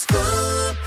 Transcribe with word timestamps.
school. 0.00 0.29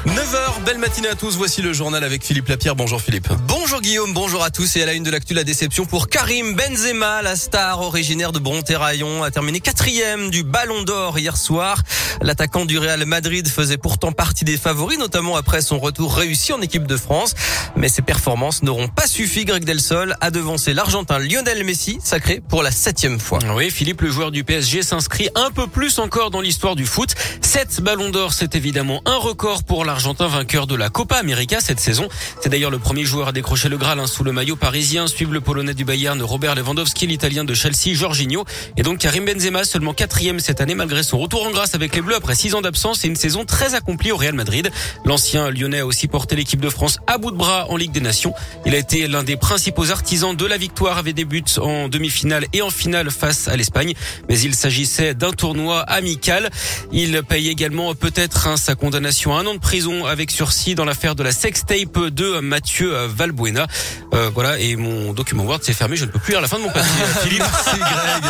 9h, 0.06 0.64
belle 0.66 0.80
matinée 0.80 1.08
à 1.08 1.16
tous. 1.16 1.38
Voici 1.38 1.62
le 1.62 1.72
journal 1.72 2.04
avec 2.04 2.26
Philippe 2.26 2.50
Lapierre. 2.50 2.76
Bonjour 2.76 3.02
Philippe. 3.02 3.30
Bonjour 3.48 3.80
Guillaume, 3.80 4.14
bonjour 4.14 4.44
à 4.44 4.50
tous. 4.50 4.76
Et 4.76 4.84
à 4.84 4.86
la 4.86 4.94
une 4.94 5.04
de 5.04 5.10
l'actu, 5.10 5.34
la 5.34 5.46
déception 5.46 5.86
pour 5.86 6.10
Karim 6.10 6.56
Benzema, 6.56 7.22
la 7.22 7.38
star 7.38 7.80
originaire 7.80 8.34
de 8.34 8.40
Bronterraillon, 8.40 9.24
a 9.24 9.32
terminé 9.32 9.62
quatrième 9.62 10.30
du 10.30 10.44
Ballon 10.44 10.84
d'Or 10.84 11.18
hier 11.20 11.38
soir. 11.38 11.84
L'attaquant 12.22 12.66
du 12.66 12.78
Real 12.78 13.06
Madrid 13.06 13.48
faisait 13.48 13.78
pourtant 13.78 14.12
partie 14.12 14.44
des 14.44 14.58
favoris, 14.58 15.00
notamment 15.00 15.38
après 15.38 15.62
son 15.62 15.80
retour 15.80 16.16
réussi 16.16 16.52
en 16.52 16.62
équipe 16.62 16.86
de 16.86 16.98
France. 16.98 17.34
Mais 17.78 17.88
ses 17.88 18.02
performances 18.02 18.62
n'auront 18.62 18.90
pas 18.90 19.08
suffi, 19.08 19.46
Greg 19.46 19.64
Delsol, 19.64 20.16
à 20.20 20.32
devancer 20.32 20.74
l'Argentin 20.74 21.18
Lionel 21.18 21.64
Messi, 21.64 22.00
sacré 22.04 22.42
pour 22.48 22.62
la 22.62 22.72
septième 22.72 23.22
fois. 23.22 23.40
Oui, 23.56 23.72
Philippe, 23.72 24.02
le 24.02 24.12
joueur 24.12 24.32
du 24.32 24.44
PSG 24.44 24.84
s'inscrit 24.84 25.30
un 25.36 25.50
peu 25.50 25.68
plus 25.68 25.98
encore 26.00 26.30
dans 26.30 26.42
l'histoire 26.42 26.76
du 26.76 26.86
foot. 26.86 27.16
Sept 27.42 27.82
Ballons 27.82 28.10
d'Or, 28.10 28.34
c'est 28.34 28.56
évidemment 28.56 29.02
un 29.06 29.18
record 29.18 29.64
pour 29.64 29.86
l'Argentin 29.94 30.28
vainqueur 30.28 30.66
de 30.66 30.74
la 30.74 30.90
Copa 30.90 31.18
América 31.18 31.60
cette 31.62 31.80
saison. 31.80 32.08
C'est 32.42 32.50
d'ailleurs 32.50 32.72
le 32.72 32.80
premier 32.80 33.06
joueur 33.06 33.28
à 33.28 33.32
décrocher 33.32 33.70
le 33.70 33.78
Graal 33.78 34.00
hein, 34.00 34.08
sous 34.08 34.24
le 34.24 34.32
maillot 34.32 34.56
parisien. 34.56 35.06
Suivent 35.06 35.34
le 35.34 35.40
Polonais 35.40 35.76
du 35.76 35.86
Bayern, 35.86 36.20
Robert 36.20 36.56
Lewandowski, 36.56 37.06
l'Italien 37.06 37.44
de 37.44 37.54
Chelsea, 37.54 37.94
Jorginho 37.94 38.44
et 38.76 38.82
donc 38.82 38.98
Karim 38.98 39.24
Benzema, 39.26 39.64
seulement 39.64 39.94
quatrième 39.94 40.40
cette 40.40 40.62
année 40.62 40.74
malgré 40.74 41.04
son 41.04 41.20
retour 41.20 41.46
en 41.46 41.52
grâce 41.52 41.76
avec 41.76 41.96
les 41.96 42.02
Bleus 42.02 42.16
après 42.16 42.34
six 42.34 42.56
ans 42.56 42.62
d'absence 42.62 43.06
et 43.06 43.08
une 43.08 43.16
saison 43.16 43.46
très 43.46 43.76
accomplie 43.76 44.12
au 44.12 44.18
Real 44.18 44.34
Madrid. 44.34 44.72
L'ancien 45.06 45.52
Lyonnais 45.52 45.82
a 45.82 45.86
aussi 45.86 46.08
porté 46.08 46.36
l'équipe 46.36 46.60
de 46.60 46.72
France 46.72 46.98
à 47.06 47.20
bout 47.20 47.30
de 47.30 47.38
bras 47.38 47.68
en 47.70 47.78
Ligue 47.78 47.92
des 47.92 48.02
Nations. 48.02 48.34
Il 48.66 48.74
a 48.74 48.80
été 48.80 49.08
l'un 49.08 49.22
des 49.22 49.38
principaux 49.38 49.92
artisans 49.92 50.36
de 50.36 50.46
la 50.48 50.58
victoire 50.58 50.98
avec 50.98 51.14
des 51.14 51.26
buts 51.26 51.44
en 51.62 51.88
demi-finale 51.88 52.48
et 52.52 52.64
en 52.64 52.72
finale 52.72 53.12
face 53.12 53.48
à 53.48 53.56
l'Espagne. 53.56 53.94
Mais 54.28 54.40
il 54.40 54.56
s'agissait 54.56 55.14
d'un 55.14 55.34
tournoi 55.34 55.82
amical. 55.82 56.50
Il 56.92 57.22
paye 57.22 57.50
également 57.50 57.94
peut-être 57.94 58.48
hein, 58.48 58.58
sa 58.58 58.74
condamnation 58.74 59.38
à 59.38 59.42
un 59.42 59.46
an 59.46 59.54
de 59.54 59.60
prison 59.60 59.83
avec 60.08 60.32
sursis 60.32 60.76
dans 60.76 60.86
l'affaire 60.86 61.16
de 61.16 61.24
la 61.24 61.32
sextape 61.32 62.08
de 62.08 62.40
Mathieu 62.40 62.94
Valbuena. 63.08 63.68
Euh, 64.14 64.30
voilà, 64.34 64.60
et 64.60 64.76
mon 64.76 65.14
document 65.14 65.44
Word 65.44 65.60
s'est 65.64 65.74
fermé, 65.74 65.96
je 65.96 66.06
ne 66.06 66.12
peux 66.12 66.20
plus 66.20 66.32
lire 66.34 66.42
la 66.42 66.48
fin 66.48 66.58
de 66.58 66.64
mon 66.64 66.70
papier. 66.70 66.90
Philippe, 67.24 67.44
c'est 67.66 67.80
Greg. 67.80 68.24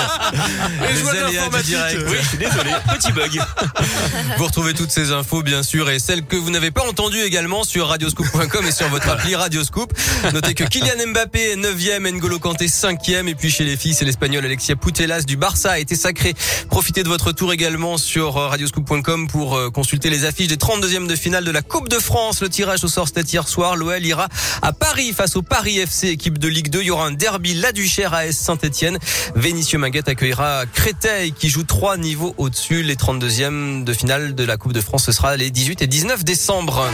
Les 0.93 1.09
aléas 1.09 1.49
du 1.49 1.63
direct. 1.63 2.05
Oui, 2.07 2.15
je 2.21 2.27
suis 2.27 2.37
désolé, 2.37 2.71
petit 2.95 3.11
bug. 3.11 3.41
Vous 4.37 4.45
retrouvez 4.45 4.73
toutes 4.73 4.91
ces 4.91 5.11
infos, 5.11 5.43
bien 5.43 5.61
sûr, 5.61 5.89
et 5.89 5.99
celles 5.99 6.25
que 6.25 6.35
vous 6.35 6.49
n'avez 6.49 6.71
pas 6.71 6.87
entendues 6.87 7.21
également 7.21 7.63
sur 7.63 7.87
radioscoop.com 7.87 8.65
et 8.65 8.71
sur 8.71 8.87
votre 8.89 9.09
appli 9.09 9.35
Radioscoop. 9.35 9.93
Notez 10.33 10.53
que 10.53 10.63
Kylian 10.63 11.11
Mbappé 11.11 11.51
est 11.51 11.57
9e, 11.57 12.09
N'Golo 12.09 12.39
Kanté 12.39 12.67
5e, 12.67 13.27
et 13.27 13.35
puis 13.35 13.51
chez 13.51 13.65
les 13.65 13.77
filles, 13.77 13.93
c'est 13.93 14.05
l'Espagnol 14.05 14.45
Alexia 14.45 14.75
Putellas 14.75 15.23
du 15.23 15.37
Barça 15.37 15.71
a 15.71 15.79
été 15.79 15.95
sacré. 15.95 16.33
Profitez 16.69 17.03
de 17.03 17.09
votre 17.09 17.31
tour 17.31 17.51
également 17.53 17.97
sur 17.97 18.35
radioscoop.com 18.35 19.27
pour 19.27 19.55
euh, 19.55 19.69
consulter 19.69 20.09
les 20.09 20.25
affiches 20.25 20.47
des 20.47 20.55
32e 20.55 21.07
de 21.07 21.15
finale 21.15 21.42
de 21.43 21.51
la 21.51 21.61
Coupe 21.61 21.89
de 21.89 21.99
France. 21.99 22.41
Le 22.41 22.49
tirage 22.49 22.83
au 22.83 22.87
sort 22.87 23.07
c'était 23.07 23.21
hier 23.21 23.47
soir. 23.47 23.75
L'OL 23.75 24.05
ira 24.05 24.27
à 24.61 24.73
Paris 24.73 25.13
face 25.13 25.35
au 25.35 25.41
Paris 25.41 25.79
FC, 25.79 26.09
équipe 26.09 26.37
de 26.37 26.47
Ligue 26.47 26.69
2. 26.69 26.81
Il 26.81 26.87
y 26.87 26.91
aura 26.91 27.05
un 27.05 27.11
derby 27.11 27.53
La 27.53 27.71
Duchère 27.71 28.13
à 28.13 28.25
S 28.25 28.37
Saint-Etienne. 28.37 28.97
Vénitieux 29.35 29.77
Maguette 29.77 30.07
accueillera 30.09 30.65
Créteil 30.73 31.31
qui 31.33 31.49
joue 31.49 31.63
trois 31.63 31.97
niveaux 31.97 32.33
au-dessus. 32.37 32.83
Les 32.83 32.95
32e 32.95 33.83
de 33.83 33.93
finale 33.93 34.35
de 34.35 34.43
la 34.43 34.57
Coupe 34.57 34.73
de 34.73 34.81
France, 34.81 35.05
ce 35.05 35.11
sera 35.11 35.37
les 35.37 35.51
18 35.51 35.81
et 35.81 35.87
19 35.87 36.23
décembre. 36.23 36.89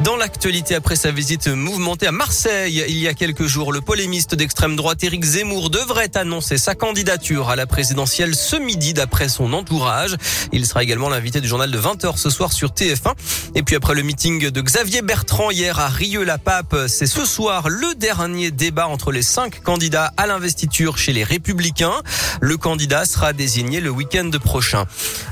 Dans 0.00 0.16
l'actualité, 0.16 0.74
après 0.74 0.96
sa 0.96 1.12
visite 1.12 1.46
mouvementée 1.46 2.08
à 2.08 2.12
Marseille 2.12 2.84
il 2.88 2.98
y 2.98 3.06
a 3.06 3.14
quelques 3.14 3.46
jours, 3.46 3.72
le 3.72 3.80
polémiste 3.80 4.34
d'extrême 4.34 4.74
droite 4.74 5.04
Éric 5.04 5.22
Zemmour 5.22 5.70
devrait 5.70 6.16
annoncer 6.16 6.58
sa 6.58 6.74
candidature 6.74 7.50
à 7.50 7.56
la 7.56 7.66
présidentielle 7.66 8.34
ce 8.34 8.56
midi 8.56 8.94
d'après 8.94 9.28
son 9.28 9.52
entourage. 9.52 10.16
Il 10.50 10.66
sera 10.66 10.82
également 10.82 11.08
l'invité 11.08 11.40
du 11.40 11.46
journal 11.46 11.70
de 11.70 11.78
20h 11.78 12.16
ce 12.16 12.30
soir 12.30 12.52
sur 12.52 12.70
TF1. 12.70 13.12
Et 13.54 13.62
puis 13.62 13.76
après 13.76 13.94
le 13.94 14.02
meeting 14.02 14.50
de 14.50 14.60
Xavier 14.60 15.02
Bertrand 15.02 15.50
hier 15.50 15.78
à 15.78 15.88
Rieux-la-Pape, 15.88 16.74
c'est 16.88 17.06
ce 17.06 17.24
soir 17.24 17.68
le 17.68 17.94
dernier 17.94 18.50
débat 18.50 18.88
entre 18.88 19.12
les 19.12 19.22
cinq 19.22 19.62
candidats 19.62 20.12
à 20.16 20.26
l'investiture 20.26 20.98
chez 20.98 21.12
les 21.12 21.22
Républicains. 21.22 22.02
Le 22.40 22.56
candidat 22.56 23.04
sera 23.04 23.32
désigné 23.32 23.80
le 23.80 23.90
week-end 23.90 24.30
prochain. 24.42 24.84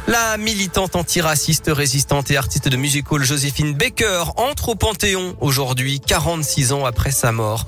La 0.07 0.37
militante 0.37 0.95
antiraciste, 0.95 1.71
résistante 1.73 2.31
et 2.31 2.37
artiste 2.37 2.69
de 2.69 2.77
music 2.77 3.11
hall 3.11 3.25
Joséphine 3.25 3.75
Baker 3.75 4.25
entre 4.50 4.71
au 4.71 4.75
Panthéon 4.75 5.37
aujourd'hui, 5.41 6.00
46 6.00 6.72
ans 6.72 6.84
après 6.84 7.12
sa 7.12 7.31
mort. 7.31 7.66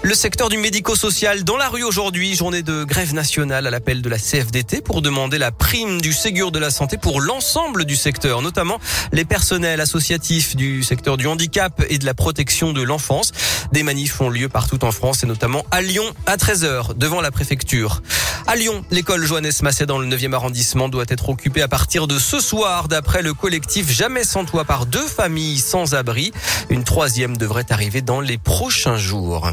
Le 0.00 0.14
secteur 0.14 0.48
du 0.48 0.56
médico-social 0.56 1.44
dans 1.44 1.58
la 1.58 1.68
rue 1.68 1.84
aujourd'hui, 1.84 2.34
journée 2.34 2.62
de 2.62 2.84
grève 2.84 3.12
nationale 3.12 3.66
à 3.66 3.70
l'appel 3.70 4.00
de 4.00 4.08
la 4.08 4.18
CFDT 4.18 4.80
pour 4.80 5.02
demander 5.02 5.36
la 5.36 5.52
prime 5.52 6.00
du 6.00 6.14
Ségur 6.14 6.50
de 6.50 6.58
la 6.58 6.70
santé 6.70 6.96
pour 6.96 7.20
l'ensemble 7.20 7.84
du 7.84 7.96
secteur, 7.96 8.40
notamment 8.40 8.78
les 9.12 9.26
personnels 9.26 9.80
associatifs 9.80 10.56
du 10.56 10.82
secteur 10.82 11.18
du 11.18 11.26
handicap 11.26 11.84
et 11.90 11.98
de 11.98 12.06
la 12.06 12.14
protection 12.14 12.72
de 12.72 12.80
l'enfance. 12.80 13.32
Des 13.72 13.82
manifs 13.82 14.18
ont 14.20 14.30
lieu 14.30 14.48
partout 14.48 14.84
en 14.84 14.90
France 14.90 15.22
et 15.24 15.26
notamment 15.26 15.66
à 15.70 15.82
Lyon 15.82 16.04
à 16.24 16.36
13h 16.36 16.94
devant 16.96 17.20
la 17.20 17.30
préfecture. 17.30 18.00
À 18.46 18.56
Lyon, 18.56 18.84
l'école 18.90 19.24
Johannes 19.24 19.50
Masset 19.62 19.86
dans 19.86 19.98
le 19.98 20.06
9e 20.06 20.32
arrondissement 20.34 20.88
doit 20.88 21.04
être 21.08 21.28
occupée 21.28 21.62
à 21.62 21.68
partir 21.68 22.06
de 22.06 22.18
ce 22.18 22.40
soir 22.40 22.88
d'après 22.88 23.22
le 23.22 23.34
collectif 23.34 23.90
Jamais 23.90 24.24
sans 24.24 24.44
toit 24.44 24.64
par 24.64 24.86
deux 24.86 25.06
familles 25.06 25.58
sans 25.58 25.94
abri. 25.94 26.32
Une 26.68 26.84
troisième 26.84 27.36
devrait 27.36 27.66
arriver 27.70 28.02
dans 28.02 28.20
les 28.20 28.38
prochains 28.38 28.96
jours. 28.96 29.50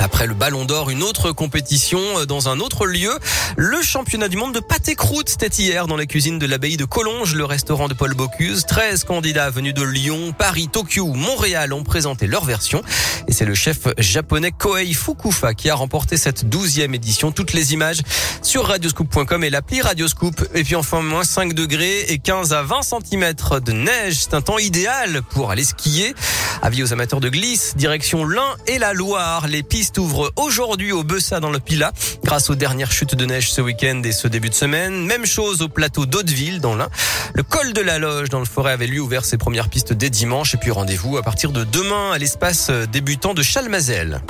Après 0.00 0.26
le 0.26 0.34
Ballon 0.34 0.64
d'Or, 0.64 0.90
une 0.90 1.02
autre 1.02 1.32
compétition 1.32 1.98
euh, 2.18 2.26
dans 2.26 2.48
un 2.48 2.60
autre 2.60 2.86
lieu. 2.86 3.12
Le 3.56 3.80
championnat 3.82 4.28
du 4.28 4.36
monde 4.36 4.54
de 4.54 4.60
pâté 4.60 4.94
croûte, 4.94 5.28
c'était 5.28 5.62
hier 5.62 5.86
dans 5.86 5.96
la 5.96 6.06
cuisine 6.06 6.38
de 6.38 6.46
l'abbaye 6.46 6.76
de 6.76 6.84
Collonges, 6.84 7.34
le 7.34 7.44
restaurant 7.44 7.88
de 7.88 7.94
Paul 7.94 8.14
Bocuse. 8.14 8.66
13 8.66 9.04
candidats 9.04 9.50
venus 9.50 9.74
de 9.74 9.82
Lyon, 9.82 10.34
Paris, 10.36 10.68
Tokyo, 10.68 11.06
Montréal 11.14 11.72
ont 11.72 11.82
présenté 11.82 12.26
leur 12.26 12.44
version. 12.44 12.82
Et 13.28 13.32
c'est 13.32 13.46
le 13.46 13.54
chef 13.54 13.88
japonais 13.98 14.52
Koei 14.52 14.92
Fukufa 14.92 15.54
qui 15.54 15.70
a 15.70 15.74
remporté 15.74 16.16
cette 16.16 16.48
douzième 16.48 16.94
édition. 16.94 17.32
Toutes 17.32 17.52
les 17.52 17.72
images 17.72 18.02
sur 18.42 18.66
radioscoop.com 18.66 19.44
et 19.44 19.50
l'appli 19.50 19.80
Radioscoop. 19.80 20.46
Et 20.54 20.62
puis 20.62 20.76
enfin, 20.76 21.00
moins 21.00 21.24
5 21.24 21.54
degrés 21.54 22.00
et 22.08 22.18
15 22.18 22.52
à 22.52 22.62
20 22.62 22.82
cm 22.82 23.34
de 23.64 23.72
neige. 23.72 24.16
C'est 24.20 24.34
un 24.34 24.42
temps 24.42 24.58
idéal 24.58 25.22
pour 25.30 25.50
aller 25.50 25.64
skier. 25.64 26.14
Avis 26.62 26.82
aux 26.82 26.92
amateurs 26.92 27.20
de 27.20 27.28
glisse, 27.28 27.74
direction 27.76 28.24
l'Ain 28.24 28.56
et 28.66 28.78
la 28.78 28.92
Loire. 28.92 29.46
Les 29.48 29.62
pistes 29.62 29.98
ouvre 29.98 30.32
aujourd'hui 30.36 30.92
au 30.92 31.04
Bessa 31.04 31.40
dans 31.40 31.50
le 31.50 31.58
Pila 31.58 31.92
grâce 32.24 32.50
aux 32.50 32.54
dernières 32.54 32.92
chutes 32.92 33.14
de 33.14 33.26
neige 33.26 33.50
ce 33.50 33.60
week-end 33.60 34.02
et 34.04 34.12
ce 34.12 34.28
début 34.28 34.48
de 34.48 34.54
semaine. 34.54 35.06
Même 35.06 35.26
chose 35.26 35.62
au 35.62 35.68
plateau 35.68 36.06
d'Hauteville 36.06 36.60
dans 36.60 36.74
l'Ain. 36.74 36.88
Le 37.34 37.42
col 37.42 37.72
de 37.72 37.80
la 37.80 37.98
Loge 37.98 38.28
dans 38.28 38.40
le 38.40 38.44
Forêt 38.44 38.72
avait 38.72 38.86
lui 38.86 38.98
ouvert 38.98 39.24
ses 39.24 39.38
premières 39.38 39.68
pistes 39.68 39.92
dès 39.92 40.10
dimanche 40.10 40.54
et 40.54 40.58
puis 40.58 40.70
rendez-vous 40.70 41.16
à 41.16 41.22
partir 41.22 41.52
de 41.52 41.64
demain 41.64 42.12
à 42.12 42.18
l'espace 42.18 42.70
débutant 42.90 43.34
de 43.34 43.42
Chalmazel. 43.42 44.22